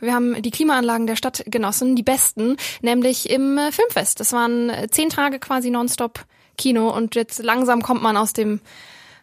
wir 0.00 0.14
haben 0.14 0.40
die 0.42 0.50
Klimaanlagen 0.50 1.06
der 1.06 1.16
Stadt 1.16 1.44
genossen, 1.46 1.96
die 1.96 2.02
besten, 2.02 2.56
nämlich 2.82 3.30
im 3.30 3.58
äh, 3.58 3.72
Filmfest. 3.72 4.20
Das 4.20 4.32
waren 4.32 4.70
äh, 4.70 4.88
zehn 4.90 5.10
Tage 5.10 5.38
quasi 5.38 5.70
nonstop 5.70 6.24
Kino 6.56 6.90
und 6.90 7.14
jetzt 7.14 7.42
langsam 7.42 7.82
kommt 7.82 8.02
man 8.02 8.16
aus 8.16 8.32
dem 8.32 8.60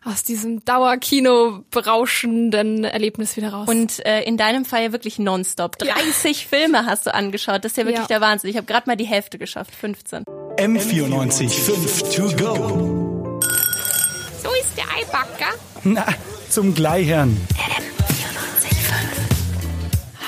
aus 0.06 0.24
diesem 0.24 0.64
Dauerkino 0.64 1.64
berauschenden 1.72 2.84
Erlebnis 2.84 3.36
wieder 3.38 3.50
raus. 3.50 3.68
Und 3.68 4.06
äh, 4.06 4.22
in 4.22 4.38
deinem 4.38 4.64
Fall 4.64 4.84
ja 4.84 4.92
wirklich 4.92 5.18
nonstop. 5.18 5.80
30 5.80 6.44
ja. 6.44 6.48
Filme 6.48 6.86
hast 6.86 7.08
du 7.08 7.14
angeschaut. 7.14 7.66
Das 7.66 7.72
ist 7.72 7.78
ja 7.78 7.86
wirklich 7.86 8.02
ja. 8.02 8.20
der 8.20 8.22
Wahnsinn. 8.22 8.52
Ich 8.52 8.56
habe 8.56 8.68
gerade 8.68 8.88
mal 8.88 8.96
die 8.96 9.06
Hälfte 9.06 9.40
geschafft, 9.40 9.74
15. 9.74 10.24
M94 10.58 11.50
5 11.50 12.16
to 12.16 12.22
go. 12.38 13.40
So 14.44 14.50
ist 14.62 14.78
der 14.78 14.86
Eibacker. 14.96 15.54
Na, 15.84 16.06
zum 16.50 16.76
Gleichern. 16.76 17.36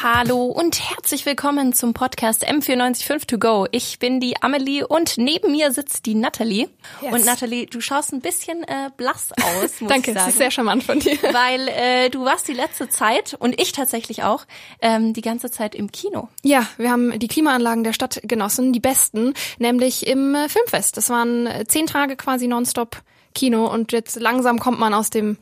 Hallo 0.09 0.45
und 0.45 0.79
herzlich 0.79 1.25
willkommen 1.25 1.73
zum 1.73 1.93
Podcast 1.93 2.47
M945 2.47 3.27
to 3.27 3.37
go. 3.37 3.67
Ich 3.71 3.99
bin 3.99 4.21
die 4.21 4.41
Amelie 4.41 4.87
und 4.87 5.17
neben 5.17 5.51
mir 5.51 5.73
sitzt 5.73 6.05
die 6.05 6.15
Natalie. 6.15 6.69
Yes. 7.01 7.13
Und 7.13 7.25
Natalie, 7.25 7.65
du 7.65 7.81
schaust 7.81 8.13
ein 8.13 8.21
bisschen 8.21 8.63
äh, 8.63 8.89
blass 8.95 9.33
aus, 9.33 9.81
muss 9.81 9.89
Danke, 9.89 10.11
ich 10.11 10.13
sagen. 10.13 10.15
das 10.15 10.27
ist 10.29 10.37
sehr 10.37 10.49
charmant 10.49 10.85
von 10.85 10.99
dir. 10.99 11.11
Weil 11.33 11.67
äh, 11.67 12.09
du 12.09 12.23
warst 12.23 12.47
die 12.47 12.53
letzte 12.53 12.87
Zeit 12.87 13.35
und 13.37 13.59
ich 13.59 13.73
tatsächlich 13.73 14.23
auch 14.23 14.45
ähm, 14.81 15.11
die 15.11 15.19
ganze 15.19 15.51
Zeit 15.51 15.75
im 15.75 15.91
Kino. 15.91 16.29
Ja, 16.41 16.65
wir 16.77 16.89
haben 16.89 17.19
die 17.19 17.27
Klimaanlagen 17.27 17.83
der 17.83 17.91
Stadt 17.91 18.21
genossen, 18.23 18.71
die 18.71 18.79
besten, 18.79 19.33
nämlich 19.59 20.07
im 20.07 20.35
äh, 20.35 20.47
Filmfest. 20.47 20.95
Das 20.95 21.09
waren 21.09 21.47
äh, 21.47 21.65
zehn 21.67 21.85
Tage 21.85 22.15
quasi 22.15 22.47
nonstop 22.47 23.01
Kino 23.35 23.69
und 23.69 23.91
jetzt 23.91 24.17
langsam 24.21 24.57
kommt 24.59 24.79
man 24.79 24.93
aus 24.93 25.09
dem 25.09 25.37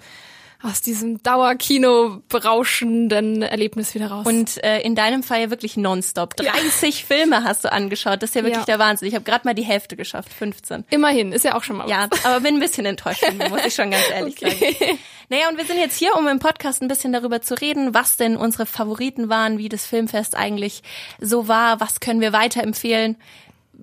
aus 0.62 0.82
diesem 0.82 1.22
Dauerkino 1.22 2.22
berauschenden 2.30 3.41
Erlebnis 3.41 3.94
wieder 3.94 4.08
raus. 4.08 4.26
Und 4.26 4.63
äh, 4.63 4.82
in 4.82 4.96
deinem 4.96 5.23
Fall 5.23 5.41
ja 5.41 5.50
wirklich 5.50 5.77
nonstop. 5.77 6.36
30 6.36 7.00
ja. 7.00 7.05
Filme 7.16 7.44
hast 7.44 7.63
du 7.63 7.72
angeschaut. 7.72 8.23
Das 8.23 8.32
ist 8.32 8.36
ja 8.36 8.44
wirklich 8.44 8.60
ja. 8.60 8.66
der 8.66 8.80
Wahnsinn. 8.80 9.07
Ich 9.07 9.16
habe 9.16 9.24
gerade 9.24 9.48
mal 9.48 9.54
die 9.54 9.63
Hälfte 9.63 9.96
geschafft, 9.96 10.34
15. 10.34 10.85
Immerhin, 10.90 11.32
ist 11.32 11.46
ja 11.46 11.55
auch 11.55 11.63
schon 11.63 11.77
mal 11.77 11.85
was. 11.85 11.91
Ja, 11.91 12.10
aber 12.24 12.40
bin 12.41 12.55
ein 12.55 12.60
bisschen 12.60 12.85
enttäuscht, 12.85 13.24
muss 13.49 13.66
ich 13.66 13.76
schon 13.76 13.91
ganz 13.91 14.10
ehrlich 14.12 14.35
okay. 14.41 14.76
sagen. 14.79 14.99
Naja, 15.29 15.49
und 15.49 15.57
wir 15.57 15.66
sind 15.66 15.79
jetzt 15.79 15.98
hier, 15.98 16.16
um 16.16 16.27
im 16.27 16.40
Podcast 16.40 16.82
ein 16.82 16.88
bisschen 16.88 17.12
darüber 17.12 17.41
zu 17.41 17.60
reden, 17.60 17.96
was 17.96 18.16
denn 18.16 18.38
unsere 18.38 18.68
Favoriten 18.68 19.27
waren, 19.27 19.57
wie 19.57 19.70
das 19.70 19.85
Filmfest 19.85 20.35
eigentlich 20.35 20.84
so 21.20 21.48
war, 21.48 21.79
was 21.79 21.99
können 21.99 22.22
wir 22.22 22.32
weiterempfehlen 22.32 23.18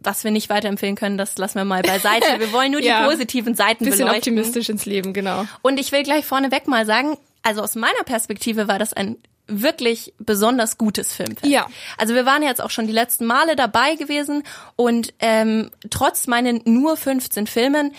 was 0.01 0.25
wir 0.25 0.31
nicht 0.31 0.49
weiterempfehlen 0.49 0.97
können, 0.97 1.19
das 1.19 1.39
lassen 1.39 1.59
wir 1.59 1.65
mal 1.65 1.83
beiseite. 1.83 2.39
Wir 2.39 2.53
wollen 2.53 2.73
nur 2.73 2.81
die 2.81 2.87
ja, 2.89 3.09
positiven 3.09 3.55
Seiten 3.55 3.85
bisschen 3.85 4.07
beleuchten. 4.07 4.35
optimistisch 4.35 4.69
ins 4.69 4.87
Leben, 4.87 5.13
genau. 5.13 5.47
Und 5.63 5.79
ich 5.79 5.93
will 5.93 6.03
gleich 6.03 6.25
vorneweg 6.25 6.67
mal 6.69 6.87
sagen, 6.87 7.17
also 7.43 7.63
aus 7.63 7.75
meiner 7.75 8.03
Perspektive 8.05 8.69
war 8.69 8.79
das 8.79 8.93
ein 8.93 9.17
wirklich 9.47 10.15
besonders 10.19 10.79
gutes 10.79 11.13
Filmfest. 11.13 11.47
Ja. 11.47 11.67
Also 11.99 12.15
wir 12.15 12.25
waren 12.25 12.43
jetzt 12.43 12.63
auch 12.63 12.71
schon 12.71 12.87
die 12.87 12.93
letzten 12.93 13.27
Male 13.27 13.57
dabei 13.57 13.97
gewesen 13.97 14.45
und 14.77 15.13
ähm, 15.19 15.71
trotz 15.91 16.27
meinen 16.27 16.61
nur 16.65 16.97
15 16.97 17.47
Filmen 17.47 17.93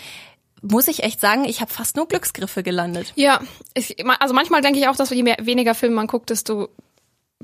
muss 0.62 0.88
ich 0.88 1.02
echt 1.02 1.20
sagen, 1.20 1.44
ich 1.44 1.60
habe 1.60 1.70
fast 1.70 1.96
nur 1.96 2.08
Glücksgriffe 2.08 2.62
gelandet. 2.62 3.12
Ja, 3.16 3.40
ich, 3.74 3.96
also 4.18 4.34
manchmal 4.34 4.62
denke 4.62 4.78
ich 4.78 4.88
auch, 4.88 4.96
dass 4.96 5.10
je 5.10 5.22
mehr, 5.22 5.36
weniger 5.42 5.74
Filme 5.74 5.94
man 5.94 6.06
guckt, 6.06 6.30
desto 6.30 6.70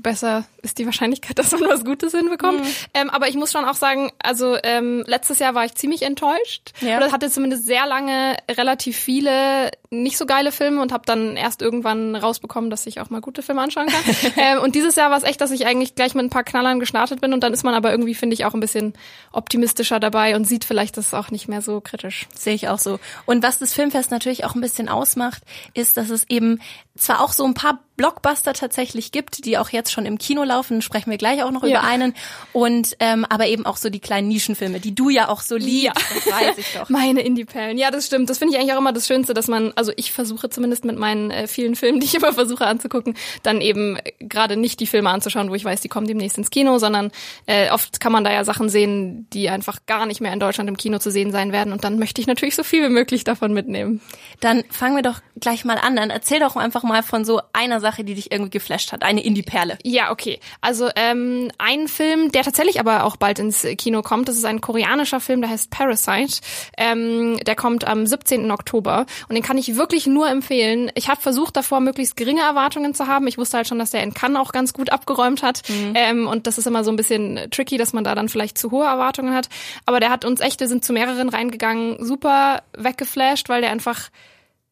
besser 0.01 0.45
ist 0.61 0.77
die 0.77 0.85
Wahrscheinlichkeit, 0.85 1.37
dass 1.39 1.51
man 1.51 1.69
was 1.69 1.85
Gutes 1.85 2.13
hinbekommt. 2.13 2.61
Mhm. 2.61 2.67
Ähm, 2.93 3.09
aber 3.09 3.27
ich 3.27 3.35
muss 3.35 3.51
schon 3.51 3.65
auch 3.65 3.75
sagen, 3.75 4.11
also 4.21 4.57
ähm, 4.63 5.03
letztes 5.07 5.39
Jahr 5.39 5.55
war 5.55 5.65
ich 5.65 5.75
ziemlich 5.75 6.03
enttäuscht. 6.03 6.71
Ja. 6.81 6.97
Oder 6.97 7.11
hatte 7.11 7.29
zumindest 7.29 7.65
sehr 7.65 7.85
lange 7.85 8.37
relativ 8.49 8.97
viele 8.97 9.71
nicht 9.93 10.17
so 10.17 10.25
geile 10.25 10.53
Filme 10.53 10.81
und 10.81 10.93
habe 10.93 11.03
dann 11.05 11.35
erst 11.35 11.61
irgendwann 11.61 12.15
rausbekommen, 12.15 12.69
dass 12.69 12.87
ich 12.87 13.01
auch 13.01 13.09
mal 13.09 13.19
gute 13.19 13.41
Filme 13.41 13.61
anschauen 13.61 13.87
kann. 13.87 14.15
ähm, 14.37 14.59
und 14.59 14.73
dieses 14.73 14.95
Jahr 14.95 15.11
war 15.11 15.17
es 15.17 15.23
echt, 15.23 15.41
dass 15.41 15.51
ich 15.51 15.65
eigentlich 15.65 15.95
gleich 15.95 16.15
mit 16.15 16.23
ein 16.23 16.29
paar 16.29 16.45
Knallern 16.45 16.79
gestartet 16.79 17.19
bin 17.19 17.33
und 17.33 17.41
dann 17.43 17.53
ist 17.53 17.63
man 17.63 17.73
aber 17.73 17.91
irgendwie, 17.91 18.15
finde 18.15 18.33
ich, 18.33 18.45
auch 18.45 18.53
ein 18.53 18.61
bisschen 18.61 18.93
optimistischer 19.33 19.99
dabei 19.99 20.35
und 20.35 20.45
sieht 20.45 20.63
vielleicht 20.63 20.95
das 20.95 21.13
auch 21.13 21.29
nicht 21.29 21.49
mehr 21.49 21.61
so 21.61 21.81
kritisch. 21.81 22.27
Sehe 22.33 22.53
ich 22.53 22.69
auch 22.69 22.79
so. 22.79 22.99
Und 23.25 23.43
was 23.43 23.59
das 23.59 23.73
Filmfest 23.73 24.11
natürlich 24.11 24.45
auch 24.45 24.55
ein 24.55 24.61
bisschen 24.61 24.87
ausmacht, 24.87 25.43
ist, 25.73 25.97
dass 25.97 26.09
es 26.09 26.23
eben 26.29 26.61
zwar 26.95 27.21
auch 27.21 27.33
so 27.33 27.43
ein 27.45 27.53
paar 27.53 27.79
Blockbuster 28.01 28.53
tatsächlich 28.53 29.11
gibt, 29.11 29.45
die 29.45 29.59
auch 29.59 29.69
jetzt 29.69 29.91
schon 29.91 30.07
im 30.07 30.17
Kino 30.17 30.43
laufen, 30.43 30.81
sprechen 30.81 31.11
wir 31.11 31.19
gleich 31.19 31.43
auch 31.43 31.51
noch 31.51 31.63
ja. 31.63 31.69
über 31.69 31.83
einen. 31.83 32.15
Und 32.51 32.97
ähm, 32.99 33.25
aber 33.29 33.45
eben 33.45 33.63
auch 33.67 33.77
so 33.77 33.91
die 33.91 33.99
kleinen 33.99 34.27
Nischenfilme, 34.27 34.79
die 34.79 34.95
du 34.95 35.09
ja 35.09 35.29
auch 35.29 35.41
so 35.41 35.55
liebst, 35.55 35.83
ja. 35.83 35.93
das 35.93 36.25
weiß 36.25 36.57
ich 36.57 36.73
doch. 36.73 36.89
Meine 36.89 37.21
Indie-Perlen. 37.21 37.77
Ja, 37.77 37.91
das 37.91 38.07
stimmt. 38.07 38.27
Das 38.31 38.39
finde 38.39 38.55
ich 38.55 38.59
eigentlich 38.59 38.73
auch 38.73 38.79
immer 38.79 38.91
das 38.91 39.05
Schönste, 39.05 39.35
dass 39.35 39.47
man 39.47 39.71
also 39.75 39.91
ich 39.97 40.11
versuche 40.11 40.49
zumindest 40.49 40.83
mit 40.83 40.97
meinen 40.97 41.29
äh, 41.29 41.45
vielen 41.45 41.75
Filmen, 41.75 41.99
die 41.99 42.07
ich 42.07 42.15
immer 42.15 42.33
versuche 42.33 42.65
anzugucken, 42.65 43.15
dann 43.43 43.61
eben 43.61 43.97
äh, 43.97 44.13
gerade 44.19 44.57
nicht 44.57 44.79
die 44.79 44.87
Filme 44.87 45.11
anzuschauen, 45.11 45.51
wo 45.51 45.53
ich 45.53 45.63
weiß, 45.63 45.81
die 45.81 45.87
kommen 45.87 46.07
demnächst 46.07 46.39
ins 46.39 46.49
Kino, 46.49 46.79
sondern 46.79 47.11
äh, 47.45 47.69
oft 47.69 47.99
kann 47.99 48.11
man 48.11 48.23
da 48.23 48.33
ja 48.33 48.43
Sachen 48.43 48.69
sehen, 48.69 49.27
die 49.31 49.49
einfach 49.49 49.85
gar 49.85 50.07
nicht 50.07 50.21
mehr 50.21 50.33
in 50.33 50.39
Deutschland 50.39 50.67
im 50.71 50.77
Kino 50.77 50.97
zu 50.97 51.11
sehen 51.11 51.31
sein 51.31 51.51
werden 51.51 51.71
und 51.71 51.83
dann 51.83 51.99
möchte 51.99 52.19
ich 52.19 52.25
natürlich 52.25 52.55
so 52.55 52.63
viel 52.63 52.83
wie 52.83 52.91
möglich 52.91 53.23
davon 53.25 53.53
mitnehmen. 53.53 54.01
Dann 54.39 54.63
fangen 54.71 54.95
wir 54.95 55.03
doch 55.03 55.21
gleich 55.41 55.65
mal 55.65 55.77
an. 55.77 55.95
Dann 55.95 56.09
erzähl 56.09 56.39
doch 56.39 56.55
einfach 56.55 56.83
mal 56.83 57.03
von 57.03 57.25
so 57.25 57.41
einer 57.53 57.79
Sache, 57.79 58.03
die 58.03 58.15
dich 58.15 58.31
irgendwie 58.31 58.51
geflasht 58.51 58.91
hat, 58.91 59.03
eine 59.03 59.23
Indie-Perle. 59.23 59.77
Ja, 59.83 60.11
okay. 60.11 60.39
Also 60.61 60.89
ähm, 60.95 61.51
ein 61.57 61.87
Film, 61.87 62.31
der 62.31 62.43
tatsächlich 62.43 62.79
aber 62.79 63.03
auch 63.03 63.17
bald 63.17 63.39
ins 63.39 63.65
Kino 63.77 64.01
kommt, 64.01 64.29
das 64.29 64.37
ist 64.37 64.45
ein 64.45 64.61
koreanischer 64.61 65.19
Film, 65.19 65.41
der 65.41 65.49
heißt 65.49 65.69
Parasite. 65.69 66.39
Ähm, 66.77 67.37
der 67.45 67.55
kommt 67.55 67.85
am 67.85 68.05
17. 68.05 68.51
Oktober 68.51 69.05
und 69.27 69.35
den 69.35 69.43
kann 69.43 69.57
ich 69.57 69.75
wirklich 69.75 70.07
nur 70.07 70.29
empfehlen. 70.29 70.91
Ich 70.95 71.09
habe 71.09 71.21
versucht 71.21 71.57
davor, 71.57 71.79
möglichst 71.79 72.15
geringe 72.15 72.41
Erwartungen 72.41 72.93
zu 72.93 73.07
haben. 73.07 73.27
Ich 73.27 73.37
wusste 73.37 73.57
halt 73.57 73.67
schon, 73.67 73.79
dass 73.79 73.91
der 73.91 74.03
in 74.03 74.13
Cannes 74.13 74.39
auch 74.39 74.51
ganz 74.51 74.73
gut 74.73 74.91
abgeräumt 74.91 75.43
hat. 75.43 75.61
Mhm. 75.67 75.93
Ähm, 75.95 76.27
und 76.27 76.47
das 76.47 76.57
ist 76.57 76.67
immer 76.67 76.83
so 76.83 76.91
ein 76.91 76.95
bisschen 76.95 77.49
tricky, 77.51 77.77
dass 77.77 77.93
man 77.93 78.03
da 78.03 78.15
dann 78.15 78.29
vielleicht 78.29 78.57
zu 78.57 78.71
hohe 78.71 78.85
Erwartungen 78.85 79.33
hat. 79.33 79.49
Aber 79.85 79.99
der 79.99 80.09
hat 80.09 80.25
uns 80.25 80.39
echt, 80.39 80.59
wir 80.59 80.67
sind 80.67 80.85
zu 80.85 80.93
mehreren 80.93 81.29
reingegangen, 81.29 82.03
super 82.05 82.63
weggeflasht, 82.73 83.49
weil 83.49 83.61
der 83.61 83.71
einfach 83.71 84.09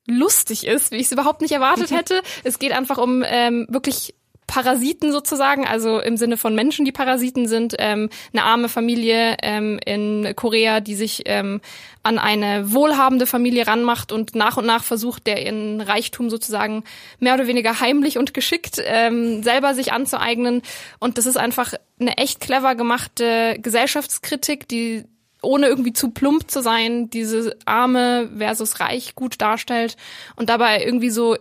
lustig 0.10 0.66
ist, 0.66 0.92
wie 0.92 0.98
ich 0.98 1.06
es 1.06 1.12
überhaupt 1.12 1.42
nicht 1.42 1.52
erwartet 1.52 1.92
hätte. 1.92 2.22
es 2.44 2.60
geht 2.60 2.72
einfach 2.72 2.98
um 2.98 3.24
ähm, 3.26 3.66
wirklich 3.70 4.14
Parasiten 4.50 5.12
sozusagen, 5.12 5.68
also 5.68 6.00
im 6.00 6.18
Sinne 6.18 6.36
von 6.36 6.56
Menschen, 6.56 6.84
die 6.84 6.92
Parasiten 6.92 7.48
sind, 7.48 7.76
ähm, 7.78 8.10
eine 8.34 8.44
arme 8.44 8.68
Familie 8.68 9.38
ähm, 9.44 9.80
in 9.86 10.34
Korea, 10.36 10.80
die 10.80 10.96
sich 10.96 11.22
ähm, 11.26 11.62
an 12.02 12.18
eine 12.18 12.74
wohlhabende 12.74 13.28
Familie 13.28 13.68
ranmacht 13.68 14.12
und 14.12 14.34
nach 14.34 14.58
und 14.58 14.66
nach 14.66 14.84
versucht, 14.84 15.28
der 15.28 15.46
ihren 15.46 15.82
Reichtum 15.82 16.32
sozusagen 16.32 16.84
mehr 17.20 17.36
oder 17.36 17.46
weniger 17.46 17.80
heimlich 17.80 18.18
und 18.18 18.34
geschickt 18.34 18.82
ähm, 18.84 19.44
selber 19.44 19.76
sich 19.76 19.94
anzueignen. 19.94 20.64
Und 20.98 21.20
das 21.20 21.28
ist 21.28 21.38
einfach 21.38 21.76
eine 22.00 22.18
echt 22.18 22.40
clever 22.40 22.74
gemachte 22.74 23.56
Gesellschaftskritik, 23.62 24.68
die 24.68 25.06
ohne 25.42 25.68
irgendwie 25.68 25.94
zu 25.94 26.10
plump 26.10 26.50
zu 26.50 26.62
sein, 26.62 27.10
diese 27.10 27.56
Arme 27.66 28.30
versus 28.38 28.80
Reich 28.80 29.16
gut 29.16 29.42
darstellt 29.42 29.96
und 30.36 30.50
dabei 30.50 30.84
irgendwie 30.84 31.10
so 31.10 31.38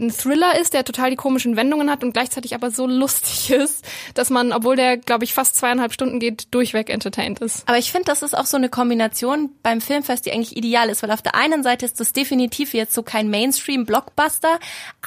ein 0.00 0.10
Thriller 0.10 0.58
ist, 0.58 0.74
der 0.74 0.84
total 0.84 1.10
die 1.10 1.16
komischen 1.16 1.56
Wendungen 1.56 1.90
hat 1.90 2.02
und 2.02 2.12
gleichzeitig 2.12 2.54
aber 2.54 2.70
so 2.70 2.86
lustig 2.86 3.50
ist, 3.56 3.84
dass 4.14 4.30
man, 4.30 4.52
obwohl 4.52 4.76
der, 4.76 4.96
glaube 4.96 5.24
ich, 5.24 5.34
fast 5.34 5.56
zweieinhalb 5.56 5.92
Stunden 5.92 6.18
geht, 6.18 6.48
durchweg 6.52 6.90
entertained 6.90 7.40
ist. 7.40 7.68
Aber 7.68 7.78
ich 7.78 7.92
finde, 7.92 8.06
das 8.06 8.22
ist 8.22 8.36
auch 8.36 8.46
so 8.46 8.56
eine 8.56 8.68
Kombination 8.68 9.50
beim 9.62 9.80
Filmfest, 9.80 10.26
die 10.26 10.32
eigentlich 10.32 10.56
ideal 10.56 10.88
ist, 10.88 11.02
weil 11.02 11.10
auf 11.10 11.22
der 11.22 11.34
einen 11.34 11.62
Seite 11.62 11.84
ist 11.84 12.00
das 12.00 12.12
definitiv 12.12 12.74
jetzt 12.74 12.94
so 12.94 13.02
kein 13.02 13.30
Mainstream-Blockbuster, 13.30 14.58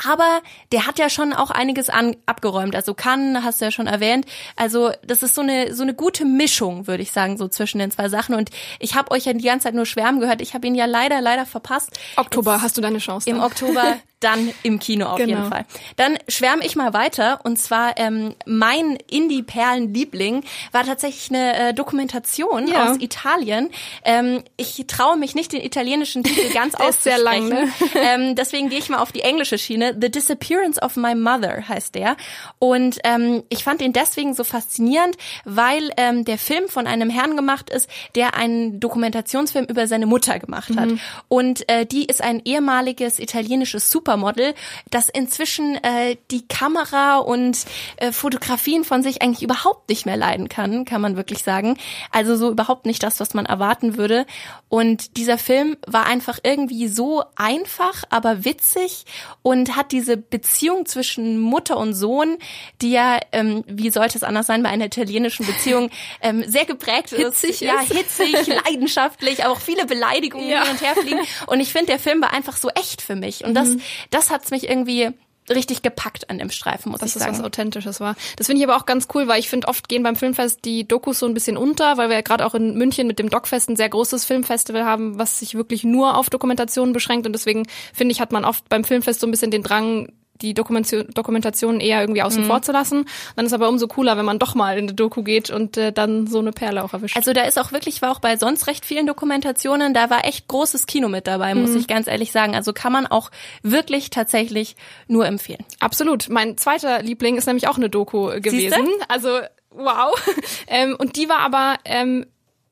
aber 0.08 0.42
der 0.72 0.88
hat 0.88 1.00
ja 1.00 1.10
schon 1.10 1.34
auch 1.34 1.52
einiges 1.52 1.90
an, 1.90 2.16
abgeräumt. 2.25 2.75
Also 2.75 2.94
Cannes 2.94 3.44
hast 3.44 3.62
du 3.62 3.66
ja 3.66 3.72
schon 3.72 3.88
erwähnt. 3.88 4.25
Also 4.56 4.92
das 5.06 5.24
ist 5.24 5.36
so 5.36 5.42
eine 5.42 5.74
so 5.74 5.84
eine 5.84 5.94
gute 5.94 6.25
Mischung, 6.25 6.88
würde 6.88 7.04
ich 7.04 7.12
sagen, 7.12 7.38
so 7.38 7.48
zwischen 7.48 7.80
den 7.80 7.92
zwei 7.92 8.10
Sachen. 8.10 8.36
Und 8.36 8.50
ich 8.80 8.96
habe 8.96 9.12
euch 9.12 9.25
ja 9.25 9.34
die 9.34 9.44
ganze 9.44 9.66
Zeit 9.66 9.75
nur 9.75 9.86
schwärmen 9.86 10.20
gehört. 10.20 10.42
Ich 10.42 10.54
habe 10.54 10.68
ihn 10.68 10.75
ja 10.75 10.86
leider, 10.86 11.22
leider 11.22 11.46
verpasst. 11.46 11.92
Oktober 12.16 12.54
jetzt, 12.54 12.64
hast 12.64 12.78
du 12.78 12.81
deine 12.81 13.00
Chance. 13.00 13.30
Im 13.30 13.42
Oktober 13.42 13.98
dann 14.24 14.52
im 14.64 14.80
Kino 14.80 15.06
auf 15.08 15.18
genau. 15.18 15.30
jeden 15.30 15.50
Fall. 15.50 15.66
Dann 15.96 16.18
schwärme 16.28 16.66
ich 16.66 16.76
mal 16.76 16.94
weiter 16.94 17.42
und 17.44 17.58
zwar 17.60 17.98
ähm, 17.98 18.36
mein 18.46 18.98
Indie-Perlen-Liebling 19.10 20.44
war 20.72 20.84
tatsächlich 20.84 21.30
eine 21.30 21.70
äh, 21.70 21.74
Dokumentation 21.74 22.68
ja. 22.68 22.90
aus 22.90 22.98
Italien. 23.00 23.70
Ähm, 24.04 24.44
ich 24.58 24.84
traue 24.88 25.18
mich 25.18 25.36
nicht 25.36 25.52
den 25.52 25.62
italienischen 25.62 26.24
Titel 26.24 26.50
ganz 26.54 26.75
auszusprechen. 26.75 27.24
Lang, 27.24 27.50
ne? 27.50 27.72
ähm, 27.96 28.36
deswegen 28.36 28.70
gehe 28.70 28.80
ich 28.80 28.90
mal 28.90 29.00
auf 29.00 29.12
die 29.12 29.22
englische 29.22 29.58
Schiene. 29.58 29.96
The 30.00 30.10
Disappearance 30.10 30.81
of 30.81 30.96
My 30.96 31.16
Mother 31.16 31.68
heißt 31.68 31.96
der 31.96 32.16
und 32.60 33.00
ähm, 33.04 33.44
ich 33.50 33.64
fand 33.64 33.81
ihn 33.81 33.94
deswegen 33.94 34.34
so 34.34 34.44
faszinierend, 34.44 35.18
weil 35.46 35.92
ähm, 35.98 36.26
der 36.26 36.38
Film 36.38 36.68
von 36.68 36.88
einem 36.88 37.10
Herrn 37.10 37.36
gemacht 37.36 37.69
ist, 37.69 37.90
der 38.16 38.36
einen 38.36 38.80
Dokumentationsfilm 38.80 39.66
über 39.66 39.88
seine 39.88 40.06
Mutter 40.06 40.40
gemacht 40.40 40.76
hat 40.78 40.90
mhm. 40.90 41.00
und 41.28 41.69
äh, 41.69 41.86
die 41.86 42.06
ist 42.06 42.22
ein 42.22 42.42
ehemaliges 42.46 43.19
italienisches 43.19 43.90
Super 43.90 44.12
Supermodel, 44.13 44.54
das 44.92 45.10
inzwischen 45.10 45.75
äh, 45.83 46.18
die 46.30 46.48
Kamera 46.48 47.18
und 47.18 47.57
äh, 47.98 48.12
Fotografien 48.12 48.83
von 48.83 49.01
sich 49.01 49.21
eigentlich 49.21 49.42
überhaupt 49.42 49.89
nicht 49.89 50.06
mehr 50.06 50.18
leiden 50.18 50.50
kann, 50.50 50.86
kann 50.86 51.01
man 51.01 51.18
wirklich 51.18 51.44
sagen. 51.44 51.77
Also 52.12 52.36
so 52.36 52.51
überhaupt 52.51 52.86
nicht 52.86 53.01
das, 53.01 53.19
was 53.19 53.33
man 53.33 53.45
erwarten 53.45 53.98
würde. 53.98 54.25
Und 54.69 55.18
dieser 55.18 55.38
Film 55.38 55.77
war 55.88 56.06
einfach 56.06 56.39
irgendwie 56.44 56.88
so 56.88 57.24
einfach, 57.36 58.04
aber 58.10 58.45
witzig 58.45 59.06
und 59.42 59.75
hat 59.75 59.92
diese 59.92 60.16
Beziehung 60.18 60.86
zwischen 60.86 61.39
Mutter 61.39 61.77
und 61.77 61.94
Sohn, 61.95 62.38
die 62.81 62.92
ja, 62.92 63.18
ähm, 63.31 63.63
wie 63.68 63.89
sollte 63.89 64.18
es 64.18 64.24
anders 64.24 64.48
sein 64.48 64.62
bei 64.63 64.69
einer 64.69 64.86
italienischen 64.86 65.45
Beziehung, 65.45 65.89
ähm, 66.21 66.44
sehr 66.48 66.66
geprägt 66.66 67.12
ist. 67.13 67.42
Hitzig 67.42 67.62
ja, 67.62 67.81
ist. 67.81 67.94
hitzig, 67.94 68.48
leidenschaftlich, 68.66 69.44
aber 69.44 69.54
auch 69.54 69.59
viele 69.59 69.86
Beleidigungen 69.86 70.48
Ja. 70.50 70.63
hin 70.63 70.71
und 70.71 70.81
her 70.81 70.95
fliegen. 70.95 71.21
Und 71.48 71.59
ich 71.59 71.71
finde, 71.71 71.88
der 71.88 72.00
Film 72.00 72.21
war 72.21 72.31
einfach 72.33 72.57
so 72.57 72.69
echt 72.69 73.01
für 73.01 73.16
mich. 73.16 73.44
Und 73.44 73.54
Mhm. 73.63 73.81
Das, 74.10 74.24
das 74.24 74.30
hat's 74.30 74.52
mich 74.52 74.70
irgendwie 74.70 75.12
richtig 75.50 75.82
gepackt 75.82 76.30
an 76.30 76.38
dem 76.38 76.50
Streifen, 76.50 76.92
muss 76.92 77.02
dass 77.02 77.10
ich 77.10 77.16
es 77.18 77.22
sagen. 77.22 77.38
was 77.38 77.44
Authentisches 77.44 78.00
war. 78.00 78.16
Das 78.38 78.48
finde 78.48 78.62
ich 78.62 78.70
aber 78.70 78.78
auch 78.78 78.86
ganz 78.86 79.08
cool, 79.14 79.28
weil 79.28 79.40
ich 79.40 79.50
finde, 79.50 79.68
oft 79.68 79.90
gehen 79.90 80.04
beim 80.04 80.16
Filmfest 80.16 80.64
die 80.64 80.88
Dokus 80.88 81.20
so 81.20 81.26
ein 81.26 81.34
bisschen 81.34 81.58
unter, 81.58 81.98
weil 81.98 82.10
wir 82.10 82.16
ja 82.16 82.22
gerade 82.22 82.46
auch 82.46 82.56
in 82.56 82.78
München 82.78 83.08
mit 83.08 83.20
dem 83.20 83.30
Docfest 83.30 83.70
ein 83.70 83.76
sehr 83.76 83.90
großes 83.90 84.26
Filmfestival 84.26 84.86
haben, 84.86 85.20
was 85.20 85.40
sich 85.40 85.56
wirklich 85.56 85.84
nur 85.84 86.18
auf 86.18 86.30
Dokumentationen 86.30 86.94
beschränkt. 86.94 87.26
Und 87.26 87.34
deswegen, 87.34 87.66
finde 87.94 88.14
ich, 88.14 88.22
hat 88.22 88.32
man 88.32 88.46
oft 88.46 88.70
beim 88.70 88.84
Filmfest 88.84 89.20
so 89.20 89.28
ein 89.28 89.32
bisschen 89.32 89.52
den 89.52 89.64
Drang, 89.64 90.14
die 90.41 90.53
Dokumentation, 90.53 91.07
Dokumentationen 91.13 91.80
eher 91.80 92.01
irgendwie 92.01 92.21
Mhm. 92.21 92.25
außen 92.27 92.45
vor 92.45 92.62
zu 92.62 92.71
lassen. 92.71 93.06
Dann 93.35 93.45
ist 93.45 93.53
aber 93.53 93.69
umso 93.69 93.88
cooler, 93.88 94.18
wenn 94.18 94.25
man 94.25 94.39
doch 94.39 94.56
mal 94.56 94.77
in 94.77 94.85
eine 94.85 94.94
Doku 94.94 95.24
geht 95.24 95.50
und 95.51 95.77
äh, 95.77 95.94
dann 95.94 96.27
so 96.27 96.39
eine 96.39 96.51
Perle 96.51 96.83
auch 96.83 96.91
erwischt. 96.94 97.15
Also 97.15 97.33
da 97.33 97.44
ist 97.44 97.57
auch 97.59 97.71
wirklich, 97.71 98.01
war 98.01 98.12
auch 98.12 98.19
bei 98.19 98.35
sonst 98.38 98.68
recht 98.68 98.85
vielen 98.85 99.07
Dokumentationen, 99.07 99.94
da 99.94 100.09
war 100.09 100.25
echt 100.25 100.47
großes 100.47 100.85
Kino 100.88 101.07
mit 101.07 101.27
dabei, 101.27 101.53
Mhm. 101.53 101.62
muss 101.62 101.75
ich 101.75 101.88
ganz 101.88 102.07
ehrlich 102.07 102.31
sagen. 102.31 102.56
Also 102.56 102.74
kann 102.74 102.91
man 102.91 103.06
auch 103.07 103.30
wirklich 103.62 104.09
tatsächlich 104.09 104.75
nur 105.07 105.25
empfehlen. 105.25 105.63
Absolut. 105.80 106.30
Mein 106.30 106.57
zweiter 106.57 107.01
Liebling 107.03 107.38
ist 107.38 107.45
nämlich 107.45 107.68
auch 107.68 107.77
eine 107.77 107.89
Doku 107.89 108.39
gewesen. 108.41 108.89
Also 109.07 109.30
wow. 109.69 110.13
ähm, 110.68 110.95
und 110.97 111.15
die 111.15 111.30
war 111.30 111.39
aber 111.39 111.77
ähm, 111.85 112.25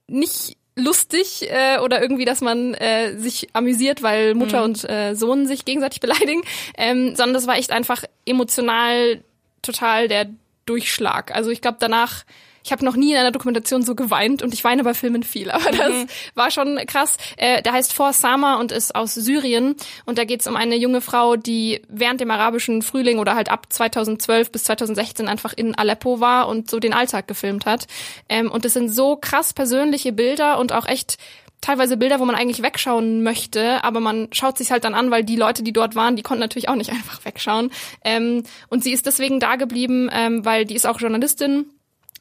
nicht 0.07 0.57
lustig 0.75 1.50
äh, 1.51 1.79
oder 1.79 2.01
irgendwie, 2.01 2.25
dass 2.25 2.41
man 2.41 2.73
äh, 2.75 3.18
sich 3.18 3.50
amüsiert, 3.53 4.01
weil 4.01 4.35
Mutter 4.35 4.63
und 4.63 4.89
äh, 4.89 5.15
Sohn 5.15 5.45
sich 5.45 5.65
gegenseitig 5.65 6.00
beleidigen, 6.00 6.41
ähm, 6.77 7.15
sondern 7.15 7.33
das 7.33 7.47
war 7.47 7.57
echt 7.57 7.71
einfach 7.71 8.03
emotional 8.25 9.21
total 9.62 10.07
der 10.07 10.27
Durchschlag. 10.65 11.35
Also 11.35 11.50
ich 11.50 11.62
glaube 11.62 11.77
danach 11.79 12.23
ich 12.63 12.71
habe 12.71 12.85
noch 12.85 12.95
nie 12.95 13.11
in 13.11 13.17
einer 13.17 13.31
Dokumentation 13.31 13.83
so 13.83 13.95
geweint 13.95 14.41
und 14.41 14.53
ich 14.53 14.63
weine 14.63 14.83
bei 14.83 14.93
Filmen 14.93 15.23
viel, 15.23 15.51
aber 15.51 15.71
das 15.71 16.05
war 16.35 16.51
schon 16.51 16.79
krass. 16.87 17.17
Äh, 17.37 17.61
der 17.61 17.73
heißt 17.73 17.93
For 17.93 18.13
Sama 18.13 18.59
und 18.59 18.71
ist 18.71 18.95
aus 18.95 19.13
Syrien 19.13 19.75
und 20.05 20.17
da 20.17 20.25
geht 20.25 20.41
es 20.41 20.47
um 20.47 20.55
eine 20.55 20.75
junge 20.75 21.01
Frau, 21.01 21.35
die 21.35 21.81
während 21.87 22.21
dem 22.21 22.31
arabischen 22.31 22.81
Frühling 22.81 23.19
oder 23.19 23.35
halt 23.35 23.49
ab 23.49 23.67
2012 23.69 24.51
bis 24.51 24.63
2016 24.65 25.27
einfach 25.27 25.53
in 25.53 25.75
Aleppo 25.75 26.19
war 26.19 26.47
und 26.47 26.69
so 26.69 26.79
den 26.79 26.93
Alltag 26.93 27.27
gefilmt 27.27 27.65
hat. 27.65 27.87
Ähm, 28.29 28.51
und 28.51 28.65
es 28.65 28.73
sind 28.73 28.89
so 28.89 29.15
krass 29.15 29.53
persönliche 29.53 30.11
Bilder 30.11 30.59
und 30.59 30.73
auch 30.73 30.85
echt 30.85 31.17
teilweise 31.61 31.95
Bilder, 31.95 32.19
wo 32.19 32.25
man 32.25 32.35
eigentlich 32.35 32.63
wegschauen 32.63 33.23
möchte, 33.23 33.83
aber 33.83 33.99
man 33.99 34.27
schaut 34.31 34.57
sich 34.57 34.71
halt 34.71 34.83
dann 34.83 34.95
an, 34.95 35.11
weil 35.11 35.23
die 35.23 35.35
Leute, 35.35 35.63
die 35.63 35.73
dort 35.73 35.95
waren, 35.95 36.15
die 36.15 36.23
konnten 36.23 36.41
natürlich 36.41 36.69
auch 36.69 36.75
nicht 36.75 36.89
einfach 36.91 37.23
wegschauen. 37.23 37.71
Ähm, 38.03 38.43
und 38.69 38.83
sie 38.83 38.91
ist 38.91 39.05
deswegen 39.05 39.39
da 39.39 39.55
geblieben, 39.55 40.09
ähm, 40.11 40.43
weil 40.43 40.65
die 40.65 40.75
ist 40.75 40.87
auch 40.87 40.99
Journalistin 40.99 41.67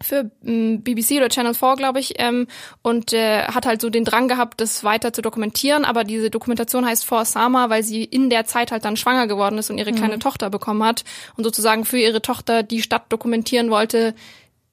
für 0.02 0.30
ähm, 0.44 0.82
BBC 0.82 1.12
oder 1.16 1.28
Channel 1.28 1.54
4, 1.54 1.76
glaube 1.76 2.00
ich, 2.00 2.14
ähm, 2.18 2.46
und 2.82 3.12
äh, 3.12 3.44
hat 3.44 3.66
halt 3.66 3.80
so 3.80 3.90
den 3.90 4.04
Drang 4.04 4.28
gehabt, 4.28 4.60
das 4.60 4.84
weiter 4.84 5.12
zu 5.12 5.22
dokumentieren. 5.22 5.84
Aber 5.84 6.04
diese 6.04 6.30
Dokumentation 6.30 6.86
heißt 6.86 7.04
For 7.04 7.24
Sama, 7.24 7.70
weil 7.70 7.82
sie 7.82 8.04
in 8.04 8.30
der 8.30 8.44
Zeit 8.46 8.72
halt 8.72 8.84
dann 8.84 8.96
schwanger 8.96 9.26
geworden 9.26 9.58
ist 9.58 9.70
und 9.70 9.78
ihre 9.78 9.92
kleine 9.92 10.18
Tochter 10.18 10.50
bekommen 10.50 10.82
hat 10.82 11.04
und 11.36 11.44
sozusagen 11.44 11.84
für 11.84 11.98
ihre 11.98 12.22
Tochter 12.22 12.62
die 12.62 12.82
Stadt 12.82 13.12
dokumentieren 13.12 13.70
wollte, 13.70 14.14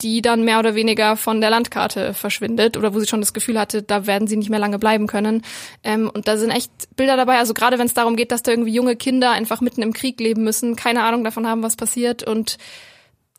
die 0.02 0.22
dann 0.22 0.44
mehr 0.44 0.60
oder 0.60 0.76
weniger 0.76 1.18
von 1.18 1.42
der 1.42 1.50
Landkarte 1.50 2.14
verschwindet 2.14 2.78
oder 2.78 2.94
wo 2.94 3.00
sie 3.00 3.08
schon 3.08 3.22
das 3.22 3.34
Gefühl 3.34 3.60
hatte, 3.60 3.82
da 3.82 4.06
werden 4.06 4.28
sie 4.28 4.38
nicht 4.38 4.50
mehr 4.50 4.60
lange 4.60 4.78
bleiben 4.78 5.08
können. 5.08 5.44
Ähm, 5.84 6.10
und 6.14 6.28
da 6.28 6.38
sind 6.38 6.52
echt 6.52 6.72
Bilder 6.96 7.18
dabei, 7.18 7.40
also 7.40 7.54
gerade 7.54 7.80
wenn 7.80 7.88
es 7.88 7.94
darum 7.94 8.16
geht, 8.16 8.32
dass 8.32 8.44
da 8.44 8.52
irgendwie 8.52 8.74
junge 8.74 8.96
Kinder 8.96 9.32
einfach 9.32 9.60
mitten 9.60 9.82
im 9.82 9.94
Krieg 9.94 10.20
leben 10.20 10.44
müssen, 10.44 10.76
keine 10.76 11.04
Ahnung 11.04 11.24
davon 11.24 11.48
haben, 11.48 11.64
was 11.64 11.76
passiert 11.76 12.24
und 12.24 12.58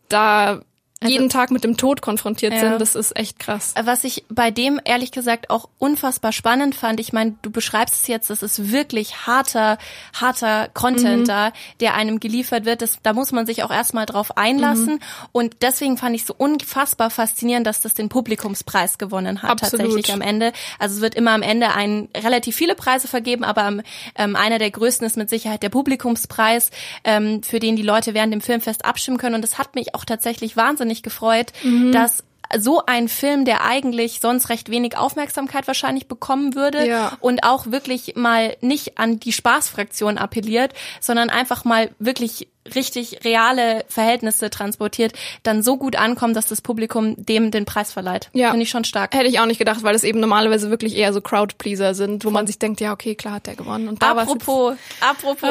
da 0.08 0.62
jeden 1.06 1.29
Tag 1.29 1.50
mit 1.53 1.62
dem 1.62 1.77
Tod 1.77 2.03
konfrontiert 2.03 2.53
Also 2.53 2.65
Ja. 2.65 2.73
sind, 2.73 2.81
das 2.81 2.95
ist 2.97 3.17
echt 3.17 3.39
krass. 3.39 3.75
Was 3.81 4.03
ich 4.03 4.25
bei 4.29 4.50
dem 4.50 4.81
ehrlich 4.85 5.12
gesagt 5.12 5.49
auch 5.50 5.69
unfassbar 5.79 6.33
spannend 6.33 6.75
fand, 6.75 6.99
ich 6.99 7.12
meine, 7.12 7.37
du 7.43 7.50
beschreibst 7.50 7.95
es 8.03 8.06
jetzt, 8.09 8.31
das 8.31 8.43
ist 8.43 8.73
wirklich 8.73 9.27
harter, 9.27 9.79
harter 10.12 10.69
Content 10.75 11.29
da, 11.29 11.53
der 11.79 11.95
einem 11.95 12.19
geliefert 12.19 12.65
wird. 12.65 12.83
Das, 12.83 12.99
da 13.03 13.12
muss 13.12 13.31
man 13.31 13.47
sich 13.47 13.62
auch 13.62 13.71
erstmal 13.71 14.06
drauf 14.06 14.37
einlassen. 14.37 14.99
Und 15.31 15.59
deswegen 15.62 15.97
fand 15.99 16.17
ich 16.17 16.25
so 16.25 16.35
unfassbar 16.37 17.11
faszinierend, 17.11 17.67
dass 17.67 17.81
das 17.81 17.95
den 17.95 18.09
Publikumspreis 18.09 18.99
gewonnen 18.99 19.43
hat, 19.43 19.50
Absolut. 19.50 19.85
tatsächlich 19.85 20.12
am 20.12 20.21
Ende. 20.21 20.53
Also 20.81 20.97
es 20.97 21.00
wird 21.00 21.15
immer 21.15 21.31
am 21.31 21.43
Ende 21.43 21.75
ein 21.75 22.09
relativ 22.17 22.56
viele 22.56 22.75
Preise 22.75 23.06
vergeben, 23.06 23.45
aber 23.45 23.62
am, 23.62 23.83
ähm, 24.17 24.35
einer 24.35 24.59
der 24.59 24.71
größten 24.71 25.06
ist 25.06 25.17
mit 25.17 25.31
Sicherheit 25.31 25.62
der 25.62 25.69
Publikumspreis, 25.69 26.71
ähm, 27.05 27.43
für 27.45 27.61
den 27.61 27.77
die 27.77 27.83
Leute 27.83 28.15
während 28.15 28.33
dem 28.33 28.41
Filmfest 28.41 28.85
abstimmen 28.85 29.19
können. 29.19 29.37
Und 29.37 29.43
das 29.43 29.59
hat 29.59 29.77
mich 29.77 29.95
auch 29.95 30.05
tatsächlich 30.05 30.56
wahnsinnig 30.56 30.88
gefreut, 31.02 31.52
Mhm. 31.62 31.93
dass 31.93 32.25
so 32.58 32.82
ein 32.87 33.08
Film, 33.08 33.44
der 33.44 33.62
eigentlich 33.64 34.20
sonst 34.20 34.49
recht 34.49 34.70
wenig 34.70 34.96
Aufmerksamkeit 34.96 35.67
wahrscheinlich 35.67 36.08
bekommen 36.08 36.55
würde 36.55 36.87
Ja. 36.88 37.12
und 37.20 37.44
auch 37.44 37.67
wirklich 37.67 38.14
mal 38.17 38.56
nicht 38.62 38.96
an 38.99 39.20
die 39.20 39.32
Spaßfraktion 39.35 40.17
appelliert, 40.17 40.73
sondern 40.99 41.29
einfach 41.29 41.64
mal 41.67 41.90
wirklich 41.99 42.49
richtig 42.75 43.25
reale 43.25 43.85
Verhältnisse 43.88 44.50
transportiert, 44.50 45.12
dann 45.43 45.62
so 45.62 45.76
gut 45.76 45.97
ankommt, 45.97 46.37
dass 46.37 46.47
das 46.47 46.61
Publikum 46.61 47.15
dem 47.17 47.50
den 47.50 47.65
Preis 47.65 47.93
verleiht. 47.93 48.31
Ja. 48.32 48.50
Finde 48.50 48.65
ich 48.65 48.70
schon 48.70 48.85
stark. 48.85 49.15
Hätte 49.15 49.26
ich 49.29 49.41
auch 49.41 49.47
nicht 49.47 49.59
gedacht, 49.59 49.82
weil 49.82 49.94
es 49.94 50.05
eben 50.05 50.20
normalerweise 50.20 50.70
wirklich 50.70 50.97
eher 50.97 51.12
so 51.12 51.20
Crowdpleaser 51.20 51.94
sind, 51.94 52.25
wo 52.25 52.31
man 52.31 52.47
sich 52.47 52.59
denkt, 52.59 52.81
ja, 52.81 52.93
okay, 52.93 53.15
klar 53.15 53.35
hat 53.35 53.47
der 53.47 53.56
gewonnen. 53.56 53.88
Und 53.88 54.03
da 54.03 54.12
Apropos, 54.12 54.75
apropos 55.00 55.49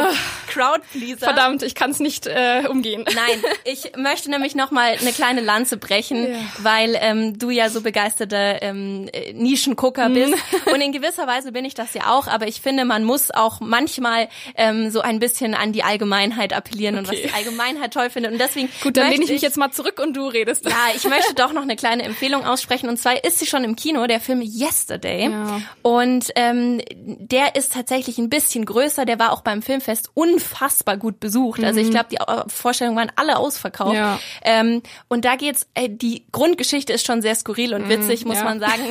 Crowdpleaser. 0.47 1.25
verdammt, 1.25 1.63
ich 1.63 1.75
kann 1.75 1.91
es 1.91 1.99
nicht 1.99 2.27
äh, 2.27 2.63
umgehen. 2.69 3.03
Nein, 3.05 3.43
ich 3.65 3.91
möchte 3.97 4.29
nämlich 4.29 4.55
noch 4.55 4.71
mal 4.71 4.95
eine 4.99 5.11
kleine 5.11 5.41
Lanze 5.41 5.77
brechen, 5.77 6.31
Ja. 6.31 6.37
weil 6.59 6.97
ähm, 6.99 7.37
du 7.37 7.49
ja 7.49 7.69
so 7.69 7.81
begeisterter 7.81 8.61
ähm, 8.61 9.09
äh, 9.13 9.33
Mhm. 9.33 9.43
Nischengucker 9.43 10.09
bist 10.09 10.33
und 10.73 10.81
in 10.81 10.91
gewisser 10.91 11.27
Weise 11.27 11.51
bin 11.51 11.65
ich 11.65 11.73
das 11.73 11.93
ja 11.93 12.11
auch, 12.11 12.27
aber 12.27 12.47
ich 12.47 12.61
finde, 12.61 12.85
man 12.85 13.03
muss 13.03 13.29
auch 13.31 13.59
manchmal 13.59 14.29
ähm, 14.55 14.89
so 14.89 15.01
ein 15.01 15.19
bisschen 15.19 15.53
an 15.53 15.73
die 15.73 15.83
Allgemeinheit 15.83 16.53
appellieren 16.53 16.97
und 16.97 17.06
was 17.07 17.15
Okay. 17.15 17.27
die 17.27 17.33
Allgemeinheit 17.33 17.93
toll 17.93 18.09
findet 18.09 18.31
und 18.33 18.37
deswegen 18.39 18.69
Gut, 18.83 18.97
dann 18.97 19.09
lehne 19.09 19.23
ich 19.23 19.29
mich 19.31 19.41
jetzt 19.41 19.57
mal 19.57 19.71
zurück 19.71 19.99
und 20.01 20.15
du 20.15 20.27
redest. 20.27 20.65
ja, 20.65 20.75
ich 20.95 21.03
möchte 21.05 21.33
doch 21.35 21.53
noch 21.53 21.61
eine 21.63 21.75
kleine 21.75 22.03
Empfehlung 22.03 22.45
aussprechen. 22.45 22.89
Und 22.89 22.97
zwar 22.97 23.23
ist 23.23 23.39
sie 23.39 23.45
schon 23.45 23.63
im 23.63 23.75
Kino, 23.75 24.05
der 24.07 24.19
Film 24.19 24.41
Yesterday. 24.41 25.29
Ja. 25.31 25.61
Und 25.81 26.31
ähm, 26.35 26.81
der 26.95 27.55
ist 27.55 27.73
tatsächlich 27.73 28.17
ein 28.17 28.29
bisschen 28.29 28.65
größer. 28.65 29.05
Der 29.05 29.19
war 29.19 29.31
auch 29.31 29.41
beim 29.41 29.61
Filmfest 29.61 30.09
unfassbar 30.13 30.97
gut 30.97 31.19
besucht. 31.19 31.63
Also 31.63 31.79
ich 31.79 31.89
glaube, 31.89 32.07
die 32.11 32.17
äh, 32.17 32.43
Vorstellungen 32.47 32.97
waren 32.97 33.11
alle 33.15 33.37
ausverkauft. 33.37 33.91
Mhm. 33.93 33.97
Ja. 33.97 34.19
Ähm, 34.43 34.81
und 35.07 35.25
da 35.25 35.35
geht's, 35.35 35.67
äh, 35.73 35.89
die 35.89 36.25
Grundgeschichte 36.31 36.93
ist 36.93 37.05
schon 37.05 37.21
sehr 37.21 37.35
skurril 37.35 37.73
und 37.73 37.89
witzig, 37.89 38.25
muss 38.25 38.35
Mhm, 38.37 38.39
ja. 38.39 38.43
man 38.45 38.59
sagen. 38.59 38.81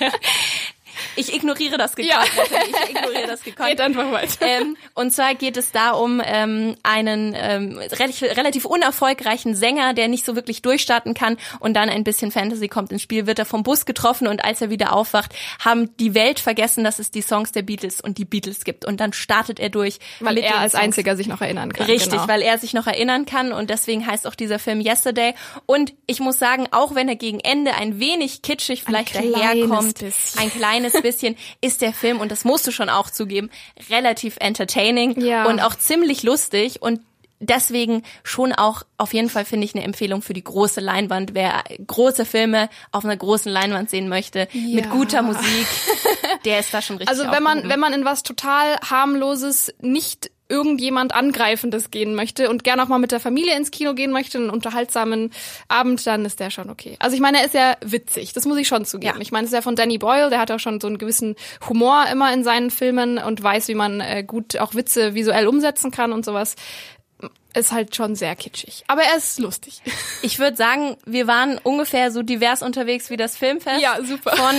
Ich 1.16 1.34
ignoriere 1.34 1.78
das 1.78 1.96
gekonnt. 1.96 2.12
Ja. 2.12 2.24
Ich 2.84 2.90
ignoriere 2.90 3.26
das 3.26 3.42
gekonnt. 3.42 3.68
Red 3.68 3.80
einfach 3.80 4.10
weiter. 4.12 4.46
Ähm, 4.46 4.76
und 4.94 5.12
zwar 5.12 5.34
geht 5.34 5.56
es 5.56 5.72
da 5.72 5.92
um 5.92 6.22
ähm, 6.24 6.76
einen 6.82 7.34
ähm, 7.36 7.78
relativ, 7.78 8.22
relativ 8.22 8.64
unerfolgreichen 8.64 9.54
Sänger, 9.54 9.94
der 9.94 10.08
nicht 10.08 10.24
so 10.24 10.36
wirklich 10.36 10.62
durchstarten 10.62 11.14
kann 11.14 11.36
und 11.60 11.74
dann 11.74 11.88
ein 11.88 12.04
bisschen 12.04 12.30
Fantasy 12.30 12.68
kommt 12.68 12.92
ins 12.92 13.02
Spiel, 13.02 13.26
wird 13.26 13.38
er 13.38 13.46
vom 13.46 13.62
Bus 13.62 13.84
getroffen 13.84 14.26
und 14.26 14.44
als 14.44 14.60
er 14.60 14.70
wieder 14.70 14.92
aufwacht, 14.92 15.32
haben 15.58 15.96
die 15.98 16.14
Welt 16.14 16.40
vergessen, 16.40 16.84
dass 16.84 16.98
es 16.98 17.10
die 17.10 17.22
Songs 17.22 17.52
der 17.52 17.62
Beatles 17.62 18.00
und 18.00 18.18
die 18.18 18.24
Beatles 18.24 18.64
gibt. 18.64 18.84
Und 18.84 19.00
dann 19.00 19.12
startet 19.12 19.60
er 19.60 19.68
durch. 19.68 19.98
Weil 20.20 20.38
er 20.38 20.58
als 20.58 20.72
Songs. 20.72 20.84
einziger 20.84 21.16
sich 21.16 21.26
noch 21.26 21.40
erinnern 21.40 21.72
kann. 21.72 21.86
Richtig, 21.86 22.10
genau. 22.10 22.28
weil 22.28 22.42
er 22.42 22.58
sich 22.58 22.74
noch 22.74 22.86
erinnern 22.86 23.26
kann 23.26 23.52
und 23.52 23.70
deswegen 23.70 24.06
heißt 24.06 24.26
auch 24.26 24.34
dieser 24.34 24.58
Film 24.58 24.80
Yesterday. 24.80 25.34
Und 25.66 25.94
ich 26.06 26.20
muss 26.20 26.38
sagen, 26.38 26.68
auch 26.70 26.94
wenn 26.94 27.08
er 27.08 27.16
gegen 27.16 27.40
Ende 27.40 27.74
ein 27.74 27.98
wenig 27.98 28.42
kitschig 28.42 28.84
vielleicht 28.84 29.12
kleines 29.12 29.32
daherkommt, 29.32 29.98
bisschen. 29.98 30.40
ein 30.40 30.50
kleines 30.50 30.92
bisschen, 31.02 31.36
ist 31.60 31.82
der 31.82 31.92
Film, 31.92 32.20
und 32.20 32.32
das 32.32 32.44
musst 32.44 32.66
du 32.66 32.70
schon 32.72 32.88
auch 32.88 33.10
zugeben, 33.10 33.50
relativ 33.90 34.36
entertaining 34.40 35.20
Ja. 35.20 35.44
und 35.46 35.60
auch 35.60 35.74
ziemlich 35.74 36.22
lustig 36.22 36.80
und 36.82 37.00
Deswegen 37.44 38.04
schon 38.22 38.52
auch 38.52 38.84
auf 38.98 39.12
jeden 39.14 39.28
Fall 39.28 39.44
finde 39.44 39.64
ich 39.64 39.74
eine 39.74 39.82
Empfehlung 39.82 40.22
für 40.22 40.32
die 40.32 40.44
große 40.44 40.78
Leinwand. 40.80 41.34
Wer 41.34 41.64
große 41.84 42.24
Filme 42.24 42.68
auf 42.92 43.04
einer 43.04 43.16
großen 43.16 43.50
Leinwand 43.50 43.90
sehen 43.90 44.08
möchte, 44.08 44.46
mit 44.52 44.84
Ja. 44.84 44.90
guter 44.92 45.22
Musik, 45.22 45.42
der 46.44 46.60
ist 46.60 46.72
da 46.72 46.80
schon 46.80 46.98
richtig 46.98 47.08
Also 47.18 47.28
wenn 47.32 47.42
man, 47.42 47.68
wenn 47.68 47.80
man 47.80 47.92
in 47.94 48.04
was 48.04 48.22
total 48.22 48.76
harmloses, 48.88 49.74
nicht 49.80 50.30
irgendjemand 50.52 51.14
Angreifendes 51.14 51.90
gehen 51.90 52.14
möchte 52.14 52.50
und 52.50 52.62
gerne 52.62 52.82
auch 52.82 52.88
mal 52.88 52.98
mit 52.98 53.10
der 53.10 53.20
Familie 53.20 53.56
ins 53.56 53.70
Kino 53.70 53.94
gehen 53.94 54.12
möchte, 54.12 54.36
einen 54.36 54.50
unterhaltsamen 54.50 55.32
Abend, 55.68 56.06
dann 56.06 56.26
ist 56.26 56.40
der 56.40 56.50
schon 56.50 56.68
okay. 56.68 56.96
Also 56.98 57.16
ich 57.16 57.22
meine, 57.22 57.38
er 57.38 57.46
ist 57.46 57.54
ja 57.54 57.76
witzig, 57.80 58.34
das 58.34 58.44
muss 58.44 58.58
ich 58.58 58.68
schon 58.68 58.84
zugeben. 58.84 59.16
Ja. 59.16 59.22
Ich 59.22 59.32
meine, 59.32 59.46
es 59.46 59.50
ist 59.50 59.54
ja 59.54 59.62
von 59.62 59.76
Danny 59.76 59.96
Boyle, 59.96 60.28
der 60.28 60.38
hat 60.38 60.50
auch 60.50 60.60
schon 60.60 60.78
so 60.78 60.86
einen 60.86 60.98
gewissen 60.98 61.36
Humor 61.68 62.04
immer 62.12 62.32
in 62.34 62.44
seinen 62.44 62.70
Filmen 62.70 63.16
und 63.16 63.42
weiß, 63.42 63.68
wie 63.68 63.74
man 63.74 64.00
äh, 64.00 64.22
gut 64.22 64.58
auch 64.58 64.74
Witze 64.74 65.14
visuell 65.14 65.48
umsetzen 65.48 65.90
kann 65.90 66.12
und 66.12 66.24
sowas 66.24 66.54
ist 67.54 67.72
halt 67.72 67.94
schon 67.94 68.14
sehr 68.14 68.34
kitschig. 68.36 68.84
Aber 68.86 69.02
er 69.02 69.16
ist 69.16 69.38
lustig. 69.38 69.80
Ich 70.24 70.38
würde 70.38 70.56
sagen, 70.56 70.96
wir 71.04 71.26
waren 71.26 71.58
ungefähr 71.58 72.12
so 72.12 72.22
divers 72.22 72.62
unterwegs 72.62 73.10
wie 73.10 73.16
das 73.16 73.36
Filmfest. 73.36 73.82
Ja, 73.82 73.98
super. 74.04 74.36
Von 74.36 74.54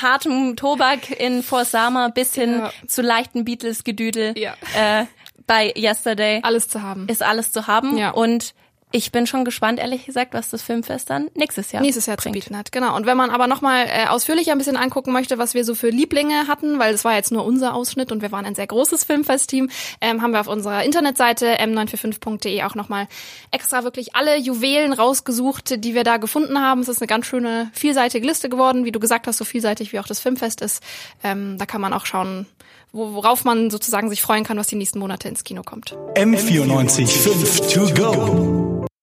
hartem 0.00 0.54
Tobak 0.54 1.10
in 1.10 1.42
Force 1.42 1.72
Summer 1.72 2.10
bis 2.10 2.34
hin 2.34 2.60
ja. 2.60 2.70
zu 2.86 3.02
leichten 3.02 3.44
Beatles-Gedüdel. 3.44 4.38
Ja. 4.38 4.54
Äh, 4.76 5.06
bei 5.48 5.74
Yesterday. 5.76 6.38
Alles 6.44 6.68
zu 6.68 6.82
haben. 6.82 7.08
Ist 7.08 7.24
alles 7.24 7.50
zu 7.50 7.66
haben. 7.66 7.98
Ja. 7.98 8.10
Und 8.10 8.54
ich 8.90 9.12
bin 9.12 9.26
schon 9.26 9.44
gespannt, 9.44 9.78
ehrlich 9.78 10.06
gesagt, 10.06 10.32
was 10.32 10.48
das 10.48 10.62
Filmfest 10.62 11.10
dann 11.10 11.28
nächstes 11.34 11.72
Jahr 11.72 11.82
nächstes 11.82 12.06
Jahr 12.06 12.16
bringt. 12.16 12.36
zu 12.36 12.40
bieten 12.40 12.56
hat. 12.56 12.72
Genau. 12.72 12.96
Und 12.96 13.04
wenn 13.04 13.18
man 13.18 13.28
aber 13.28 13.46
noch 13.46 13.60
mal 13.60 13.84
äh, 13.86 14.06
ausführlicher 14.06 14.52
ein 14.52 14.58
bisschen 14.58 14.78
angucken 14.78 15.12
möchte, 15.12 15.36
was 15.36 15.52
wir 15.52 15.64
so 15.64 15.74
für 15.74 15.90
Lieblinge 15.90 16.48
hatten, 16.48 16.78
weil 16.78 16.94
es 16.94 17.04
war 17.04 17.14
jetzt 17.14 17.30
nur 17.30 17.44
unser 17.44 17.74
Ausschnitt 17.74 18.12
und 18.12 18.22
wir 18.22 18.32
waren 18.32 18.46
ein 18.46 18.54
sehr 18.54 18.66
großes 18.66 19.04
Filmfest-Team, 19.04 19.68
ähm, 20.00 20.22
haben 20.22 20.32
wir 20.32 20.40
auf 20.40 20.48
unserer 20.48 20.84
Internetseite 20.84 21.58
m945.de 21.58 22.62
auch 22.62 22.74
noch 22.74 22.88
mal 22.88 23.08
extra 23.50 23.84
wirklich 23.84 24.14
alle 24.14 24.38
Juwelen 24.38 24.94
rausgesucht, 24.94 25.84
die 25.84 25.94
wir 25.94 26.04
da 26.04 26.16
gefunden 26.16 26.58
haben. 26.58 26.80
Es 26.80 26.88
ist 26.88 27.02
eine 27.02 27.08
ganz 27.08 27.26
schöne 27.26 27.70
vielseitige 27.74 28.26
Liste 28.26 28.48
geworden, 28.48 28.86
wie 28.86 28.92
du 28.92 29.00
gesagt 29.00 29.26
hast, 29.26 29.36
so 29.36 29.44
vielseitig 29.44 29.92
wie 29.92 30.00
auch 30.00 30.06
das 30.06 30.20
Filmfest 30.20 30.62
ist. 30.62 30.82
Ähm, 31.22 31.58
da 31.58 31.66
kann 31.66 31.82
man 31.82 31.92
auch 31.92 32.06
schauen, 32.06 32.46
worauf 32.92 33.44
man 33.44 33.70
sozusagen 33.70 34.08
sich 34.10 34.22
freuen 34.22 34.44
kann, 34.44 34.56
was 34.58 34.66
die 34.66 34.76
nächsten 34.76 34.98
Monate 34.98 35.28
ins 35.28 35.44
Kino 35.44 35.62
kommt. 35.62 35.96
M94 36.14 37.06
5 37.06 37.72
to 37.72 37.94
go. 37.94 38.87